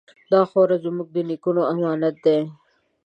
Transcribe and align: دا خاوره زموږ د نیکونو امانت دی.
دا 0.31 0.41
خاوره 0.49 0.77
زموږ 0.85 1.07
د 1.11 1.17
نیکونو 1.29 1.61
امانت 1.73 2.15
دی. 2.25 2.39